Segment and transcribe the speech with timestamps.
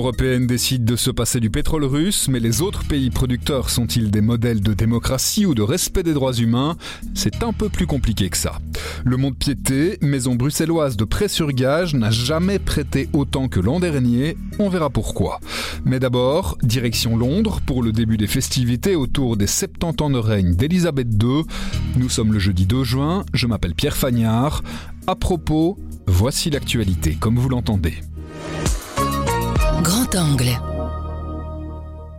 [0.00, 4.22] Européenne décide de se passer du pétrole russe, mais les autres pays producteurs sont-ils des
[4.22, 6.78] modèles de démocratie ou de respect des droits humains?
[7.14, 8.60] C'est un peu plus compliqué que ça.
[9.04, 14.38] Le Monde Piété, maison bruxelloise de prêt-sur-gage, n'a jamais prêté autant que l'an dernier.
[14.58, 15.38] On verra pourquoi.
[15.84, 20.54] Mais d'abord, direction Londres pour le début des festivités autour des 70 ans de règne
[20.54, 21.42] d'Elisabeth II.
[21.96, 24.62] Nous sommes le jeudi 2 juin, je m'appelle Pierre Fagnard.
[25.06, 27.98] À propos, voici l'actualité comme vous l'entendez.
[29.82, 30.69] Grand angle.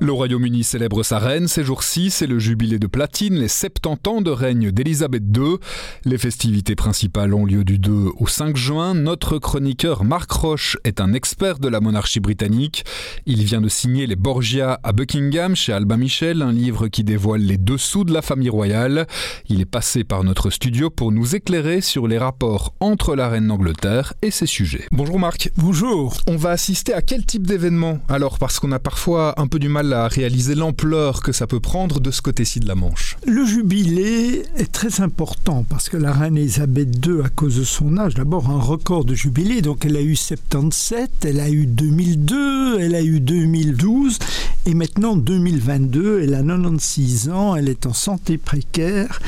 [0.03, 4.21] Le Royaume-Uni célèbre sa reine ces jours-ci, c'est le jubilé de platine, les 70 ans
[4.21, 5.57] de règne d'Elisabeth II.
[6.05, 8.95] Les festivités principales ont lieu du 2 au 5 juin.
[8.95, 12.83] Notre chroniqueur Marc Roche est un expert de la monarchie britannique.
[13.27, 17.41] Il vient de signer Les Borgia à Buckingham chez Albin Michel, un livre qui dévoile
[17.41, 19.05] les dessous de la famille royale.
[19.49, 23.49] Il est passé par notre studio pour nous éclairer sur les rapports entre la reine
[23.49, 24.87] d'Angleterre et ses sujets.
[24.91, 25.51] Bonjour Marc.
[25.57, 26.17] Bonjour.
[26.25, 28.39] On va assister à quel type d'événement alors?
[28.39, 31.99] Parce qu'on a parfois un peu du mal à réaliser l'ampleur que ça peut prendre
[31.99, 36.37] de ce côté-ci de la Manche Le jubilé est très important parce que la reine
[36.37, 40.01] Elisabeth II, à cause de son âge, d'abord un record de jubilé, donc elle a
[40.01, 44.19] eu 77, elle a eu 2002, elle a eu 2012
[44.65, 49.19] et maintenant 2022, elle a 96 ans, elle est en santé précaire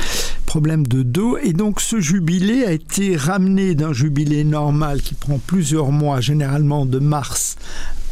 [0.54, 1.36] problème de dos.
[1.38, 6.86] Et donc ce jubilé a été ramené d'un jubilé normal qui prend plusieurs mois, généralement
[6.86, 7.56] de mars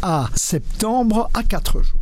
[0.02, 2.01] à septembre, à 4 jours.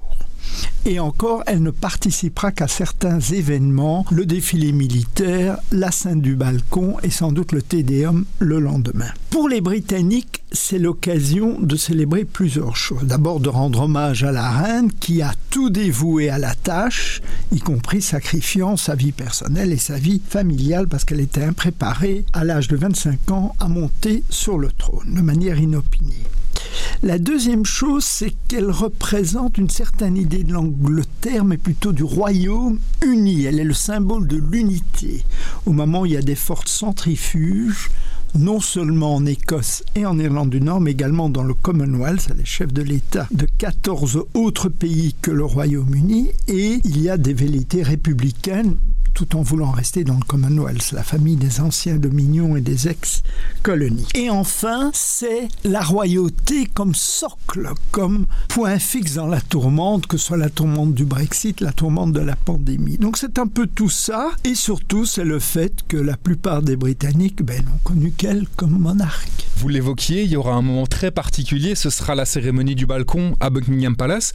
[0.86, 6.96] Et encore, elle ne participera qu'à certains événements, le défilé militaire, la scène du balcon
[7.02, 9.10] et sans doute le Tédéum le lendemain.
[9.28, 13.04] Pour les Britanniques, c'est l'occasion de célébrer plusieurs choses.
[13.04, 17.20] D'abord de rendre hommage à la reine qui a tout dévoué à la tâche,
[17.52, 22.44] y compris sacrifiant sa vie personnelle et sa vie familiale parce qu'elle était impréparée à
[22.44, 26.24] l'âge de 25 ans à monter sur le trône de manière inopinée.
[27.02, 32.78] La deuxième chose, c'est qu'elle représente une certaine idée de l'Angleterre, mais plutôt du royaume
[33.04, 33.44] uni.
[33.44, 35.24] Elle est le symbole de l'unité.
[35.66, 37.88] Au moment où il y a des fortes centrifuges,
[38.34, 42.44] non seulement en Écosse et en Irlande du Nord, mais également dans le Commonwealth, les
[42.44, 47.34] chefs de l'État de 14 autres pays que le Royaume-Uni, et il y a des
[47.34, 48.76] velléités républicaines
[49.14, 54.08] tout en voulant rester dans le Commonwealth, la famille des anciens dominions et des ex-colonies.
[54.14, 60.26] Et enfin, c'est la royauté comme socle, comme point fixe dans la tourmente, que ce
[60.26, 62.98] soit la tourmente du Brexit, la tourmente de la pandémie.
[62.98, 66.76] Donc c'est un peu tout ça, et surtout c'est le fait que la plupart des
[66.76, 69.49] Britanniques ben, n'ont connu qu'elle comme monarque.
[69.60, 73.36] Vous l'évoquiez, il y aura un moment très particulier, ce sera la cérémonie du balcon
[73.40, 74.32] à Buckingham Palace.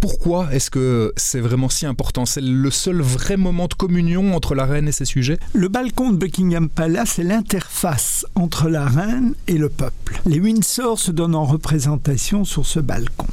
[0.00, 2.26] Pourquoi est-ce que c'est vraiment si important?
[2.26, 5.38] C'est le seul vrai moment de communion entre la reine et ses sujets?
[5.54, 10.20] Le balcon de Buckingham Palace est l'interface entre la reine et le peuple.
[10.26, 13.28] Les Windsor se donnent en représentation sur ce balcon.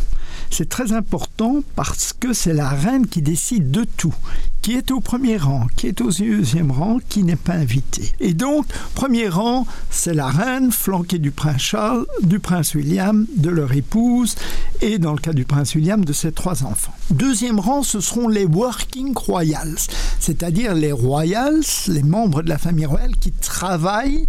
[0.55, 4.13] C'est très important parce que c'est la reine qui décide de tout,
[4.61, 8.11] qui est au premier rang, qui est au deuxième rang, qui n'est pas invité.
[8.19, 13.49] Et donc, premier rang, c'est la reine flanquée du prince Charles, du prince William, de
[13.49, 14.35] leur épouse
[14.81, 16.93] et dans le cas du prince William, de ses trois enfants.
[17.09, 19.79] Deuxième rang, ce seront les working royals,
[20.19, 24.27] c'est-à-dire les royals, les membres de la famille royale qui travaillent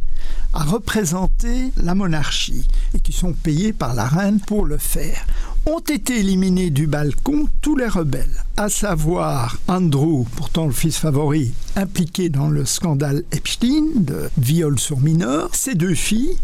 [0.55, 2.65] à représenter la monarchie
[2.95, 5.27] et qui sont payés par la reine pour le faire.
[5.67, 11.55] Ont été éliminés du balcon tous les rebelles, à savoir Andrew, pourtant le fils favori,
[11.75, 16.37] impliqué dans le scandale Epstein de viol sur mineur, ses deux filles,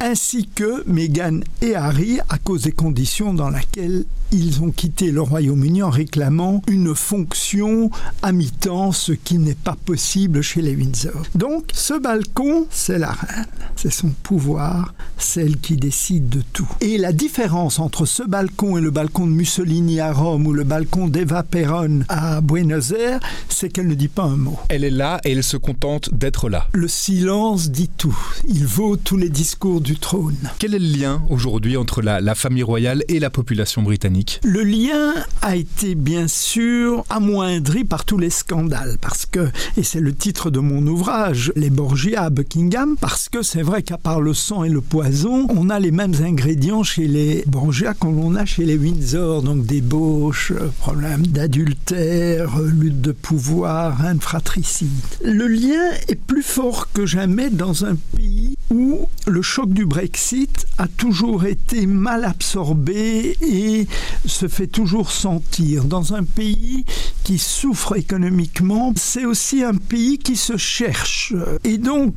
[0.00, 5.22] ainsi que Meghan et Harry à cause des conditions dans lesquelles ils ont quitté le
[5.22, 7.90] Royaume-Uni en réclamant une fonction
[8.22, 11.22] à mi-temps, ce qui n'est pas possible chez les Windsor.
[11.34, 16.68] Donc, ce balcon, c'est la reine, c'est son pouvoir, celle qui décide de tout.
[16.80, 20.64] Et la différence entre ce balcon et le balcon de Mussolini à Rome ou le
[20.64, 24.58] balcon d'Eva Perón à Buenos Aires, c'est qu'elle ne dit pas un mot.
[24.68, 26.68] Elle est là et elle se contente d'être là.
[26.72, 28.16] Le silence dit tout.
[28.48, 30.36] Il vaut tous les discours du du trône.
[30.60, 34.40] Quel est le lien aujourd'hui entre la, la famille royale et la population britannique?
[34.44, 39.98] Le lien a été bien sûr amoindri par tous les scandales, parce que, et c'est
[39.98, 44.20] le titre de mon ouvrage, Les Borgia à Buckingham, parce que c'est vrai qu'à part
[44.20, 48.44] le sang et le poison, on a les mêmes ingrédients chez les Borgia qu'on a
[48.44, 54.90] chez les Windsor, donc débauche, problème d'adultère, lutte de pouvoir, haine fratricide.
[55.24, 60.66] Le lien est plus fort que jamais dans un pays où le choc du Brexit
[60.78, 63.86] a toujours été mal absorbé et
[64.26, 65.84] se fait toujours sentir.
[65.84, 66.84] Dans un pays
[67.24, 71.34] qui souffre économiquement, c'est aussi un pays qui se cherche.
[71.64, 72.14] Et donc,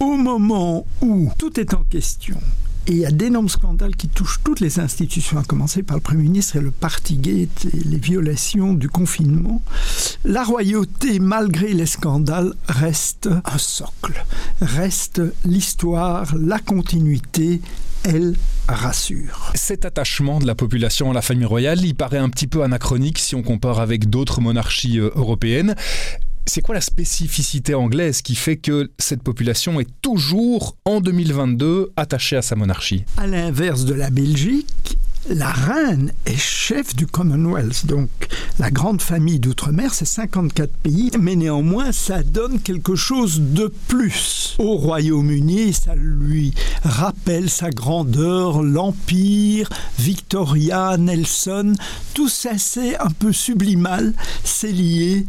[0.00, 2.38] au moment où tout est en question,
[2.86, 6.02] et il y a d'énormes scandales qui touchent toutes les institutions, à commencer par le
[6.02, 9.62] Premier ministre et le Partygate et les violations du confinement.
[10.24, 14.24] La royauté, malgré les scandales, reste un socle,
[14.60, 17.62] reste l'histoire, la continuité,
[18.04, 18.34] elle
[18.68, 19.52] rassure.
[19.54, 23.18] Cet attachement de la population à la famille royale, il paraît un petit peu anachronique
[23.18, 25.74] si on compare avec d'autres monarchies euh, européennes.
[26.46, 32.36] C'est quoi la spécificité anglaise qui fait que cette population est toujours en 2022 attachée
[32.36, 33.04] à sa monarchie?
[33.16, 34.98] À l'inverse de la Belgique,
[35.30, 38.10] la reine est chef du Commonwealth, donc
[38.58, 44.54] la grande famille d'outre-mer, c'est 54 pays, mais néanmoins ça donne quelque chose de plus.
[44.58, 46.52] Au Royaume-Uni, ça lui
[46.82, 51.72] rappelle sa grandeur, l'Empire, Victoria, Nelson,
[52.12, 54.12] tout ça c'est un peu sublimal,
[54.44, 55.26] c'est lié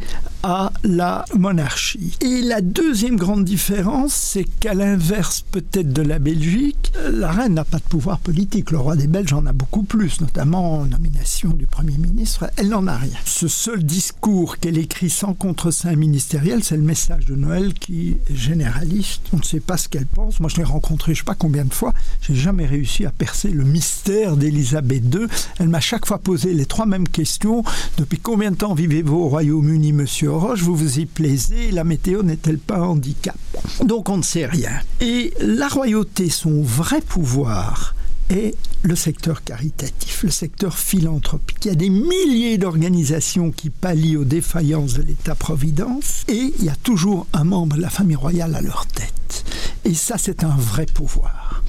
[0.47, 2.15] à la monarchie.
[2.21, 7.63] Et la deuxième grande différence, c'est qu'à l'inverse peut-être de la Belgique, la reine n'a
[7.63, 11.49] pas de pouvoir politique, le roi des Belges en a beaucoup plus, notamment en nomination
[11.49, 13.17] du Premier ministre, elle n'en a rien.
[13.25, 18.35] Ce seul discours qu'elle écrit sans contre-saint ministériel, c'est le message de Noël qui est
[18.35, 19.23] généraliste.
[19.33, 20.39] On ne sait pas ce qu'elle pense.
[20.39, 21.91] Moi, je l'ai rencontrée je ne sais pas combien de fois.
[22.21, 25.25] J'ai jamais réussi à percer le mystère d'Élisabeth II.
[25.57, 27.63] Elle m'a chaque fois posé les trois mêmes questions.
[27.97, 32.57] Depuis combien de temps vivez-vous au Royaume-Uni, monsieur Vous vous y plaisez La météo n'est-elle
[32.57, 33.37] pas un handicap?
[33.85, 34.81] Donc on ne sait rien.
[34.99, 37.95] Et la royauté, son vrai pouvoir,
[38.29, 38.53] est
[38.83, 41.63] le secteur caritatif, le secteur philanthropique.
[41.63, 46.69] Il y a des milliers d'organisations qui pallient aux défaillances de l'État-providence et il y
[46.69, 49.45] a toujours un membre de la famille royale à leur tête.
[49.85, 51.63] Et ça, c'est un vrai pouvoir.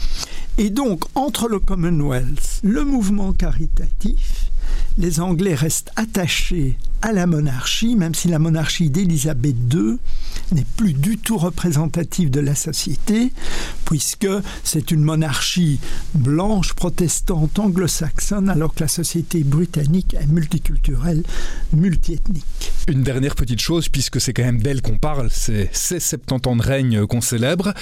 [0.58, 4.50] Et donc, entre le Commonwealth, le mouvement caritatif,
[4.98, 9.98] les Anglais restent attachés à la monarchie, même si la monarchie d'Élisabeth II
[10.52, 13.32] n'est plus du tout représentative de la société,
[13.84, 14.28] puisque
[14.64, 15.80] c'est une monarchie
[16.14, 21.22] blanche, protestante, anglo-saxonne, alors que la société britannique est multiculturelle,
[21.72, 22.44] multiethnique.
[22.88, 26.56] Une dernière petite chose, puisque c'est quand même d'elle qu'on parle, c'est ces 70 ans
[26.56, 27.74] de règne qu'on célèbre.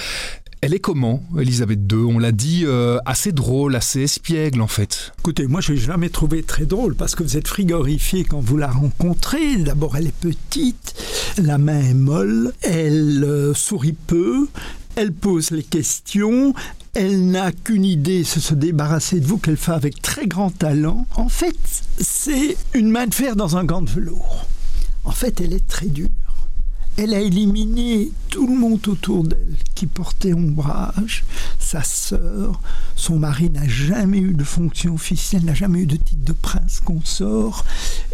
[0.61, 5.11] Elle est comment, Elisabeth II On l'a dit, euh, assez drôle, assez espiègle en fait.
[5.19, 8.57] Écoutez, moi je l'ai jamais trouvé très drôle parce que vous êtes frigorifié quand vous
[8.57, 9.57] la rencontrez.
[9.57, 10.95] D'abord, elle est petite,
[11.37, 14.47] la main est molle, elle euh, sourit peu,
[14.95, 16.53] elle pose les questions,
[16.93, 21.05] elle n'a qu'une idée, c'est se débarrasser de vous, qu'elle fait avec très grand talent.
[21.15, 21.57] En fait,
[21.99, 24.45] c'est une main de fer dans un gant de velours.
[25.03, 26.09] En fait, elle est très dure.
[26.97, 31.25] Elle a éliminé tout le monde autour d'elle qui portait ombrage,
[31.59, 32.61] sa sœur,
[32.95, 36.79] son mari n'a jamais eu de fonction officielle, n'a jamais eu de titre de prince
[36.79, 37.65] consort.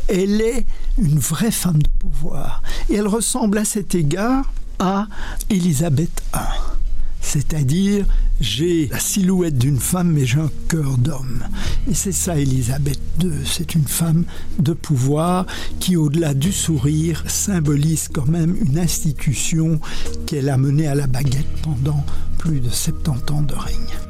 [0.08, 0.66] Elle est
[0.98, 2.64] une vraie femme de pouvoir.
[2.90, 5.08] Et elle ressemble à cet égard à
[5.50, 6.81] Élisabeth I.
[7.22, 8.06] C'est-à-dire,
[8.42, 11.44] j'ai la silhouette d'une femme, mais j'ai un cœur d'homme.
[11.90, 13.32] Et c'est ça, Élisabeth II.
[13.46, 14.26] C'est une femme
[14.60, 15.46] de pouvoir
[15.80, 19.80] qui, au-delà du sourire, symbolise quand même une institution
[20.26, 22.04] qu'elle a menée à la baguette pendant
[22.38, 24.01] plus de 70 ans de règne.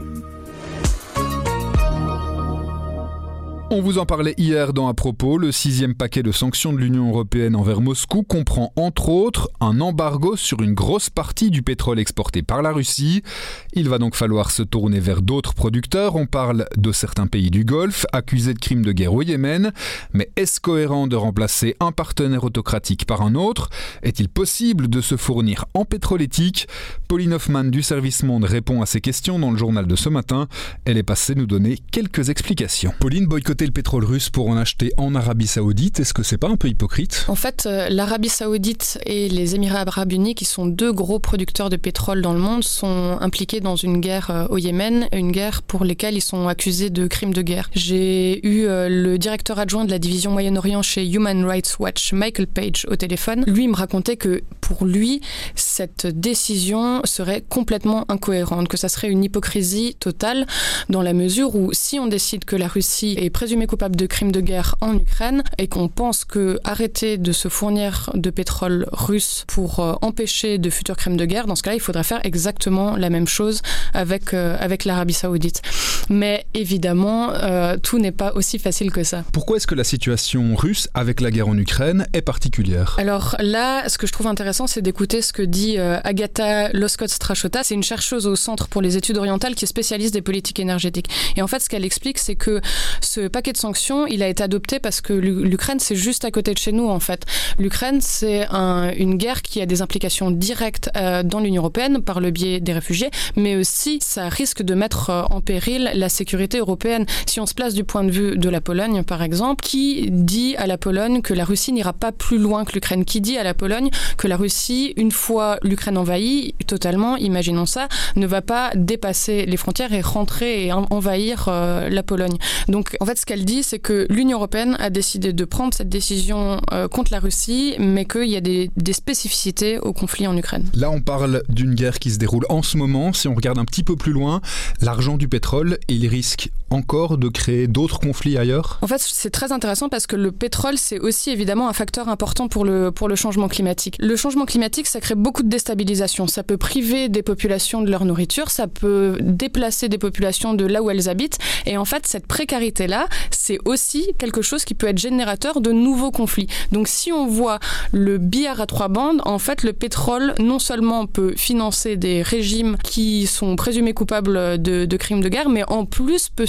[3.73, 5.37] On vous en parlait hier dans à propos.
[5.37, 10.35] Le sixième paquet de sanctions de l'Union européenne envers Moscou comprend entre autres un embargo
[10.35, 13.23] sur une grosse partie du pétrole exporté par la Russie.
[13.71, 16.17] Il va donc falloir se tourner vers d'autres producteurs.
[16.17, 19.71] On parle de certains pays du Golfe accusés de crimes de guerre au Yémen.
[20.11, 23.69] Mais est-ce cohérent de remplacer un partenaire autocratique par un autre?
[24.03, 26.67] Est-il possible de se fournir en pétrole éthique?
[27.07, 30.49] Pauline Hoffman du Service Monde répond à ces questions dans le journal de ce matin.
[30.83, 32.93] Elle est passée nous donner quelques explications.
[32.99, 33.27] Pauline
[33.65, 35.99] le pétrole russe pour en acheter en Arabie Saoudite.
[35.99, 37.25] Est-ce que c'est pas un peu hypocrite?
[37.27, 41.69] En fait, euh, l'Arabie Saoudite et les Émirats Arabes Unis, qui sont deux gros producteurs
[41.69, 45.61] de pétrole dans le monde, sont impliqués dans une guerre euh, au Yémen, une guerre
[45.61, 47.69] pour laquelle ils sont accusés de crimes de guerre.
[47.73, 52.47] J'ai eu euh, le directeur adjoint de la division Moyen-Orient chez Human Rights Watch, Michael
[52.47, 53.43] Page, au téléphone.
[53.47, 55.21] Lui me racontait que pour lui,
[55.55, 60.47] cette décision serait complètement incohérente, que ça serait une hypocrisie totale
[60.89, 64.31] dans la mesure où si on décide que la Russie est présumée coupable de crimes
[64.31, 69.45] de guerre en Ukraine et qu'on pense que arrêter de se fournir de pétrole russe
[69.47, 72.95] pour euh, empêcher de futurs crimes de guerre, dans ce cas-là, il faudrait faire exactement
[72.95, 73.61] la même chose
[73.93, 75.61] avec, euh, avec l'Arabie saoudite.
[76.09, 79.23] Mais évidemment, euh, tout n'est pas aussi facile que ça.
[79.31, 82.95] Pourquoi est-ce que la situation russe avec la guerre en Ukraine est particulière?
[82.97, 87.63] Alors là, ce que je trouve intéressant, c'est d'écouter ce que dit Agatha Loskot-Strachota.
[87.63, 91.09] C'est une chercheuse au Centre pour les études orientales qui est spécialiste des politiques énergétiques.
[91.35, 92.61] Et en fait, ce qu'elle explique, c'est que
[93.01, 96.53] ce paquet de sanctions, il a été adopté parce que l'Ukraine, c'est juste à côté
[96.53, 97.25] de chez nous, en fait.
[97.57, 102.19] L'Ukraine, c'est un, une guerre qui a des implications directes euh, dans l'Union européenne par
[102.19, 106.59] le biais des réfugiés, mais aussi ça risque de mettre euh, en péril la sécurité
[106.59, 107.07] européenne.
[107.25, 110.55] Si on se place du point de vue de la Pologne, par exemple, qui dit
[110.57, 113.05] à la Pologne que la Russie n'ira pas plus loin que l'Ukraine?
[113.05, 117.87] Qui dit à la Pologne que la Russie, une fois l'Ukraine envahie, totalement, imaginons ça,
[118.15, 122.37] ne va pas dépasser les frontières et rentrer et envahir euh, la Pologne?
[122.67, 126.59] Donc, en fait, qu'elle dit, c'est que l'Union européenne a décidé de prendre cette décision
[126.73, 130.65] euh, contre la Russie, mais qu'il y a des, des, spécificités au conflit en Ukraine.
[130.73, 133.13] Là, on parle d'une guerre qui se déroule en ce moment.
[133.13, 134.41] Si on regarde un petit peu plus loin,
[134.81, 138.79] l'argent du pétrole, il risque encore de créer d'autres conflits ailleurs?
[138.81, 142.47] En fait, c'est très intéressant parce que le pétrole, c'est aussi évidemment un facteur important
[142.47, 143.97] pour le, pour le changement climatique.
[143.99, 146.27] Le changement climatique, ça crée beaucoup de déstabilisation.
[146.27, 150.81] Ça peut priver des populations de leur nourriture, ça peut déplacer des populations de là
[150.81, 151.37] où elles habitent.
[151.65, 156.11] Et en fait, cette précarité-là, c'est aussi quelque chose qui peut être générateur de nouveaux
[156.11, 156.47] conflits.
[156.71, 157.59] Donc si on voit
[157.91, 162.77] le billard à trois bandes, en fait, le pétrole non seulement peut financer des régimes
[162.83, 166.45] qui sont présumés coupables de, crimes de guerre, mais en plus peut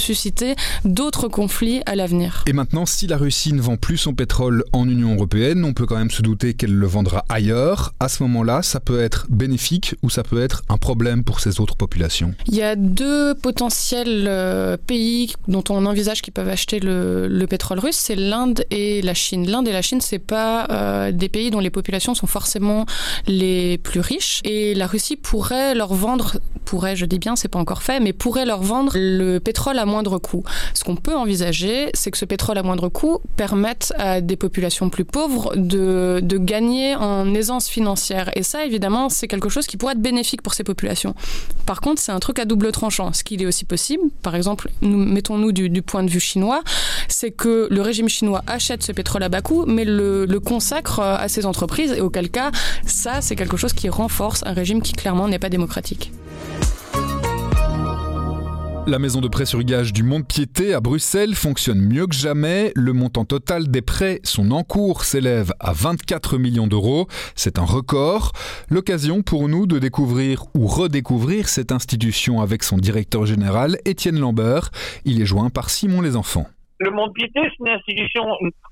[0.85, 2.43] d'autres conflits à l'avenir.
[2.47, 5.85] Et maintenant, si la Russie ne vend plus son pétrole en Union européenne, on peut
[5.85, 7.93] quand même se douter qu'elle le vendra ailleurs.
[7.99, 11.59] À ce moment-là, ça peut être bénéfique ou ça peut être un problème pour ces
[11.59, 12.33] autres populations.
[12.47, 17.47] Il y a deux potentiels euh, pays dont on envisage qu'ils peuvent acheter le, le
[17.47, 19.49] pétrole russe, c'est l'Inde et la Chine.
[19.49, 22.85] L'Inde et la Chine, c'est pas euh, des pays dont les populations sont forcément
[23.27, 24.41] les plus riches.
[24.43, 28.13] Et la Russie pourrait leur vendre, pourrait, je dis bien, c'est pas encore fait, mais
[28.13, 29.85] pourrait leur vendre le pétrole à
[30.73, 34.89] Ce qu'on peut envisager, c'est que ce pétrole à moindre coût permette à des populations
[34.89, 38.29] plus pauvres de, gagner en aisance financière.
[38.35, 41.15] Et ça, évidemment, c'est quelque chose qui pourrait être bénéfique pour ces populations.
[41.65, 43.13] Par contre, c'est un truc à double tranchant.
[43.13, 46.63] Ce qu'il est aussi possible, par exemple, nous, mettons-nous du, point de vue chinois,
[47.07, 50.99] c'est que le régime chinois achète ce pétrole à bas coût, mais le, le consacre
[50.99, 52.51] à ses entreprises, et auquel cas,
[52.85, 56.11] ça, c'est quelque chose qui renforce un régime qui clairement n'est pas démocratique.
[58.85, 62.73] La maison de prêt sur gage du Monde Piété à Bruxelles fonctionne mieux que jamais.
[62.75, 67.07] Le montant total des prêts, son encours, s'élève à 24 millions d'euros.
[67.33, 68.33] C'est un record.
[68.69, 74.69] L'occasion pour nous de découvrir ou redécouvrir cette institution avec son directeur général, Étienne Lambert.
[75.05, 76.47] Il est joint par Simon Les Enfants.
[76.79, 78.23] Le Monde Piété, c'est une institution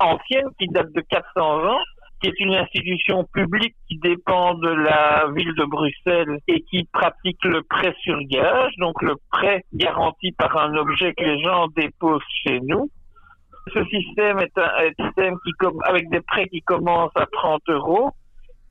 [0.02, 1.80] ancienne qui date de 400 ans
[2.22, 7.44] qui est une institution publique qui dépend de la ville de Bruxelles et qui pratique
[7.44, 12.22] le prêt sur gage, donc le prêt garanti par un objet que les gens déposent
[12.46, 12.90] chez nous.
[13.74, 15.52] Ce système est un, système qui,
[15.86, 18.12] avec des prêts qui commencent à 30 euros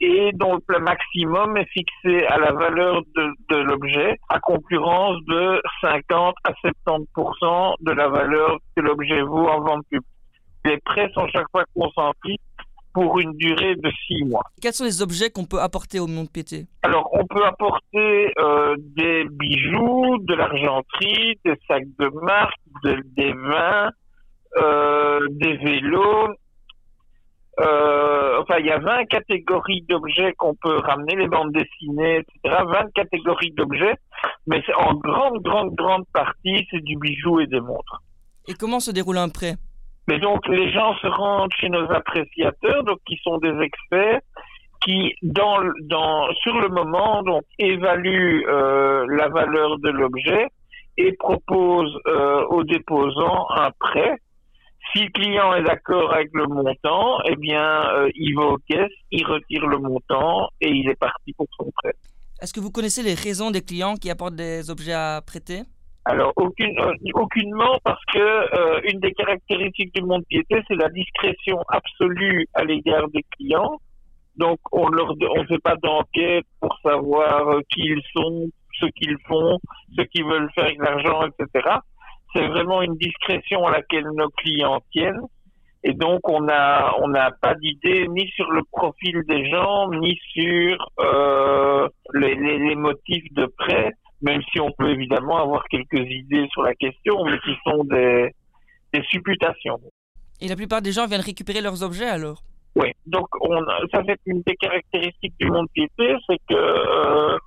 [0.01, 6.35] et dont le maximum est fixé à la valeur de, l'objet, à concurrence de 50
[6.45, 6.53] à
[6.87, 10.07] 70% de la valeur que l'objet vaut en vente publique.
[10.65, 12.39] Les prêts sont chaque fois consentis
[12.93, 14.45] pour une durée de six mois.
[14.61, 18.75] Quels sont les objets qu'on peut apporter au monde pété Alors, on peut apporter euh,
[18.79, 23.91] des bijoux, de l'argenterie, des sacs de marque, de, des vins,
[24.57, 26.29] euh, des vélos.
[27.61, 32.63] Euh, enfin, il y a 20 catégories d'objets qu'on peut ramener, les bandes dessinées, etc.
[32.67, 33.97] 20 catégories d'objets,
[34.47, 38.03] mais en grande, grande, grande partie, c'est du bijou et des montres.
[38.49, 39.57] Et comment se déroule un prêt?
[40.09, 44.21] Mais donc les gens se rendent chez nos appréciateurs, donc qui sont des experts,
[44.83, 50.49] qui sur le moment donc évaluent euh, la valeur de l'objet
[50.97, 54.17] et proposent euh, aux déposants un prêt.
[54.93, 58.91] Si le client est d'accord avec le montant, eh bien euh, il va aux caisses,
[59.11, 61.95] il retire le montant et il est parti pour son prêt.
[62.43, 65.63] Est-ce que vous connaissez les raisons des clients qui apportent des objets à prêter?
[66.07, 66.77] Alors aucune,
[67.15, 72.65] aucunement parce que euh, une des caractéristiques du monde piété, c'est la discrétion absolue à
[72.65, 73.79] l'égard des clients.
[74.37, 78.49] Donc on leur on fait pas d'enquête pour savoir euh, qui ils sont,
[78.81, 79.59] ce qu'ils font,
[79.97, 81.69] ce qu'ils veulent faire avec l'argent, etc.
[82.35, 85.27] C'est vraiment une discrétion à laquelle nos clients tiennent.
[85.85, 90.19] Et donc on a on n'a pas d'idée ni sur le profil des gens ni
[90.33, 93.93] sur euh, les, les, les motifs de prêt
[94.23, 98.35] même si on peut évidemment avoir quelques idées sur la question, mais qui sont des,
[98.93, 99.81] des supputations.
[100.41, 102.43] Et la plupart des gens viennent récupérer leurs objets alors?
[102.77, 107.39] Oui, donc on, ça fait une des caractéristiques du monde piété, c'est que euh,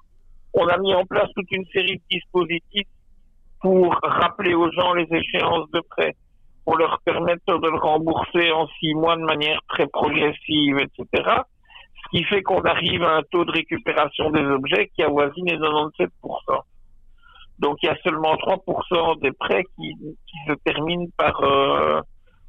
[0.54, 2.88] on a mis en place toute une série de dispositifs
[3.62, 6.14] pour rappeler aux gens les échéances de prêt,
[6.66, 11.44] pour leur permettre de le rembourser en six mois de manière très progressive, etc
[12.14, 16.10] qui fait qu'on arrive à un taux de récupération des objets qui avoisine les 97%.
[17.60, 19.96] Donc il y a seulement 3% des prêts qui,
[20.28, 22.02] qui, se terminent par, euh,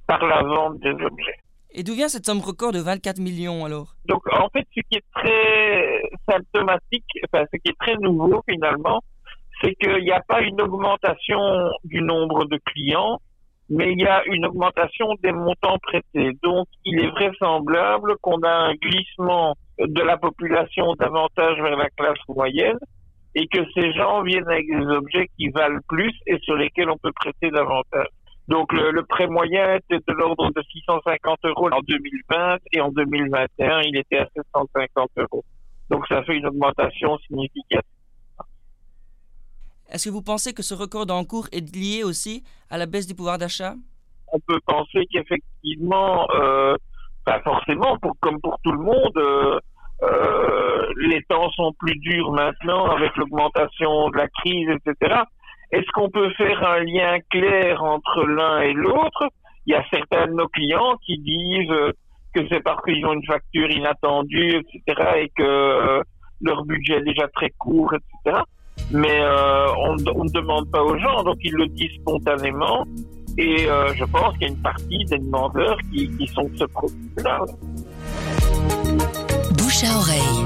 [0.06, 1.36] par la vente des objets.
[1.72, 3.94] Et d'où vient cette somme record de 24 millions alors?
[4.06, 9.00] Donc en fait, ce qui est très symptomatique, enfin ce qui est très nouveau finalement,
[9.62, 13.20] c'est qu'il n'y a pas une augmentation du nombre de clients,
[13.70, 16.32] mais il y a une augmentation des montants prêtés.
[16.42, 22.18] Donc, il est vraisemblable qu'on a un glissement de la population davantage vers la classe
[22.28, 22.78] moyenne
[23.34, 26.98] et que ces gens viennent avec des objets qui valent plus et sur lesquels on
[26.98, 28.06] peut prêter davantage.
[28.46, 33.80] Donc, le, prêt moyen était de l'ordre de 650 euros en 2020 et en 2021,
[33.82, 35.44] il était à 750 euros.
[35.90, 37.93] Donc, ça fait une augmentation significative.
[39.90, 43.06] Est-ce que vous pensez que ce record en cours est lié aussi à la baisse
[43.06, 43.74] du pouvoir d'achat?
[44.32, 46.74] On peut penser qu'effectivement, euh,
[47.44, 49.60] forcément, comme pour tout le monde, euh,
[50.02, 55.22] euh, les temps sont plus durs maintenant avec l'augmentation de la crise, etc.
[55.70, 59.28] Est-ce qu'on peut faire un lien clair entre l'un et l'autre?
[59.66, 61.92] Il y a certains de nos clients qui disent
[62.34, 66.02] que c'est parce qu'ils ont une facture inattendue, etc., et que
[66.40, 68.42] leur budget est déjà très court, etc
[68.90, 72.84] mais euh, on ne demande pas aux gens, donc ils le disent spontanément.
[73.36, 76.56] Et euh, je pense qu'il y a une partie des demandeurs qui, qui sont de
[76.56, 77.40] ce profil-là.
[79.58, 80.43] Bouche à oreille.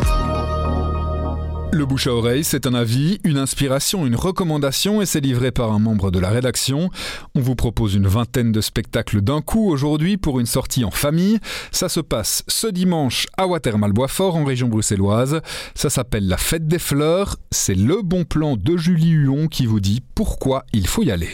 [1.79, 5.71] Le bouche à oreille, c'est un avis, une inspiration, une recommandation et c'est livré par
[5.71, 6.91] un membre de la rédaction.
[7.37, 11.39] On vous propose une vingtaine de spectacles d'un coup aujourd'hui pour une sortie en famille.
[11.71, 15.41] Ça se passe ce dimanche à Watermal-Boisfort en région bruxelloise.
[15.77, 17.37] Ça s'appelle la Fête des Fleurs.
[17.53, 21.31] C'est le bon plan de Julie Huon qui vous dit pourquoi il faut y aller.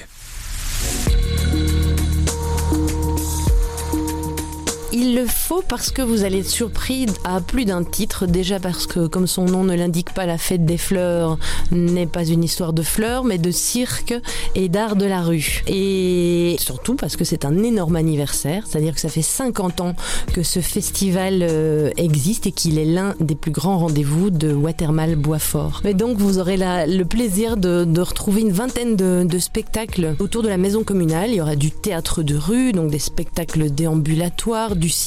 [5.15, 8.27] Il le faut parce que vous allez être surpris à plus d'un titre.
[8.27, 11.39] Déjà parce que, comme son nom ne l'indique pas, la fête des fleurs
[11.71, 14.13] n'est pas une histoire de fleurs, mais de cirque
[14.57, 15.63] et d'art de la rue.
[15.69, 19.95] Et surtout parce que c'est un énorme anniversaire, c'est-à-dire que ça fait 50 ans
[20.33, 25.15] que ce festival euh, existe et qu'il est l'un des plus grands rendez-vous de Watermal
[25.15, 25.83] Boisfort.
[25.85, 30.43] Mais donc vous aurez le plaisir de, de, retrouver une vingtaine de, de spectacles autour
[30.43, 31.31] de la maison communale.
[31.31, 35.04] Il y aura du théâtre de rue, donc des spectacles déambulatoires, du cirque,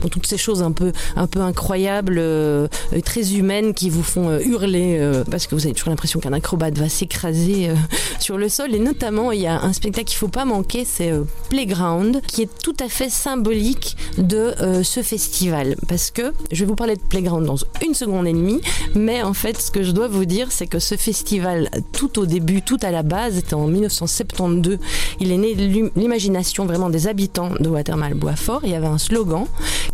[0.00, 2.68] bon, toutes ces choses un peu, un peu incroyables, euh,
[3.04, 6.32] très humaines qui vous font euh, hurler euh, parce que vous avez toujours l'impression qu'un
[6.32, 7.70] acrobate va s'écraser
[8.18, 8.74] sur le sol.
[8.74, 11.12] Et notamment, il y a un spectacle qu'il faut pas manquer, c'est
[11.50, 15.76] Playground, qui est tout à fait symbolique de ce festival.
[15.88, 18.60] Parce que je vais vous parler de Playground dans une seconde et demie,
[18.94, 22.26] mais en fait, ce que je dois vous dire, c'est que ce festival, tout au
[22.26, 24.78] début, tout à la base, était en 1972.
[25.20, 28.60] Il est né de l'imagination vraiment des habitants de Watermal-Boisfort.
[28.64, 29.37] Il y avait un slogan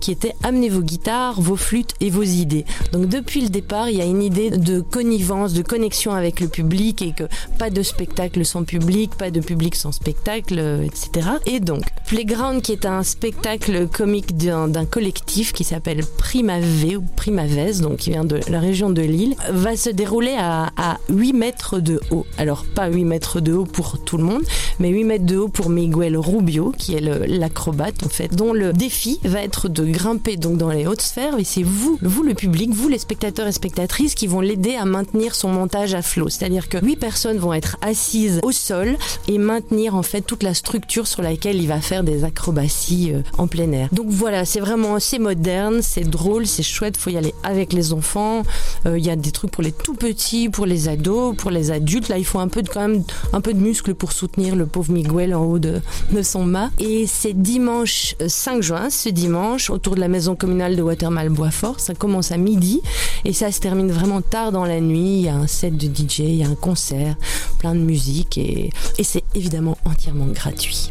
[0.00, 2.64] qui était amenez vos guitares, vos flûtes et vos idées.
[2.92, 6.48] Donc depuis le départ, il y a une idée de connivence, de connexion avec le
[6.48, 7.24] public et que
[7.59, 11.28] pas de spectacle sans public, pas de public sans spectacle, etc.
[11.46, 17.80] Et donc Playground, qui est un spectacle comique d'un collectif qui s'appelle Primave ou Primavez,
[17.80, 21.80] donc qui vient de la région de Lille, va se dérouler à, à 8 mètres
[21.80, 22.26] de haut.
[22.38, 24.42] Alors pas 8 mètres de haut pour tout le monde,
[24.78, 28.72] mais 8 mètres de haut pour Miguel Rubio, qui est l'acrobate en fait, dont le
[28.72, 32.70] défi être de grimper donc dans les hautes sphères et c'est vous, vous le public,
[32.72, 36.28] vous les spectateurs et spectatrices qui vont l'aider à maintenir son montage à flot.
[36.28, 38.96] C'est-à-dire que huit personnes vont être assises au sol
[39.28, 43.22] et maintenir en fait toute la structure sur laquelle il va faire des acrobaties euh,
[43.38, 43.88] en plein air.
[43.92, 47.92] Donc voilà, c'est vraiment c'est moderne, c'est drôle, c'est chouette, faut y aller avec les
[47.92, 48.42] enfants.
[48.86, 51.70] Euh, Il y a des trucs pour les tout petits, pour les ados, pour les
[51.70, 52.08] adultes.
[52.08, 54.66] Là, il faut un peu de quand même un peu de muscle pour soutenir le
[54.66, 56.70] pauvre Miguel en haut de, de son mât.
[56.78, 61.81] Et c'est dimanche 5 juin, ce dimanche autour de la maison communale de Watermal-Boisfort.
[61.81, 62.83] Ça commence à midi
[63.24, 65.18] et ça se termine vraiment tard dans la nuit.
[65.18, 67.16] Il y a un set de DJ, il y a un concert,
[67.59, 70.90] plein de musique et, et c'est évidemment entièrement gratuit.